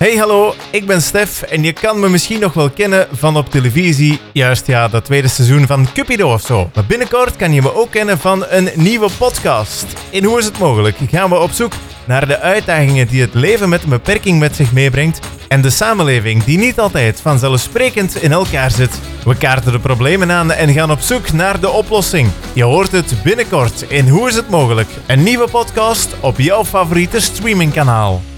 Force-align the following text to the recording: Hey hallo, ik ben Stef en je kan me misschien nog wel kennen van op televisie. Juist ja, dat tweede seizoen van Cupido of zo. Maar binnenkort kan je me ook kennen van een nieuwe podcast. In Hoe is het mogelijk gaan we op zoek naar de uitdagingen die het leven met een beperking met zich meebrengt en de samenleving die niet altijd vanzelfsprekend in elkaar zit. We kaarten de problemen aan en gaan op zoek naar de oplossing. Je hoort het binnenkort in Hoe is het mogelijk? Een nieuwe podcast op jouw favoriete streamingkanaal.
Hey 0.00 0.16
hallo, 0.16 0.54
ik 0.70 0.86
ben 0.86 1.02
Stef 1.02 1.42
en 1.42 1.62
je 1.62 1.72
kan 1.72 2.00
me 2.00 2.08
misschien 2.08 2.40
nog 2.40 2.52
wel 2.52 2.70
kennen 2.70 3.08
van 3.12 3.36
op 3.36 3.50
televisie. 3.50 4.20
Juist 4.32 4.66
ja, 4.66 4.88
dat 4.88 5.04
tweede 5.04 5.28
seizoen 5.28 5.66
van 5.66 5.92
Cupido 5.92 6.32
of 6.32 6.40
zo. 6.40 6.70
Maar 6.74 6.84
binnenkort 6.84 7.36
kan 7.36 7.52
je 7.52 7.62
me 7.62 7.74
ook 7.74 7.90
kennen 7.90 8.18
van 8.18 8.44
een 8.48 8.70
nieuwe 8.74 9.08
podcast. 9.18 9.86
In 10.10 10.24
Hoe 10.24 10.38
is 10.38 10.44
het 10.44 10.58
mogelijk 10.58 10.96
gaan 11.10 11.30
we 11.30 11.38
op 11.38 11.50
zoek 11.50 11.72
naar 12.06 12.26
de 12.26 12.38
uitdagingen 12.38 13.08
die 13.08 13.20
het 13.20 13.34
leven 13.34 13.68
met 13.68 13.82
een 13.82 13.88
beperking 13.88 14.38
met 14.38 14.56
zich 14.56 14.72
meebrengt 14.72 15.20
en 15.48 15.60
de 15.60 15.70
samenleving 15.70 16.44
die 16.44 16.58
niet 16.58 16.80
altijd 16.80 17.20
vanzelfsprekend 17.20 18.22
in 18.22 18.32
elkaar 18.32 18.70
zit. 18.70 19.00
We 19.24 19.36
kaarten 19.36 19.72
de 19.72 19.78
problemen 19.78 20.32
aan 20.32 20.52
en 20.52 20.72
gaan 20.72 20.90
op 20.90 21.00
zoek 21.00 21.32
naar 21.32 21.60
de 21.60 21.70
oplossing. 21.70 22.30
Je 22.52 22.64
hoort 22.64 22.92
het 22.92 23.14
binnenkort 23.22 23.82
in 23.82 24.08
Hoe 24.08 24.28
is 24.28 24.34
het 24.34 24.48
mogelijk? 24.48 24.88
Een 25.06 25.22
nieuwe 25.22 25.48
podcast 25.48 26.14
op 26.20 26.38
jouw 26.38 26.64
favoriete 26.64 27.20
streamingkanaal. 27.20 28.29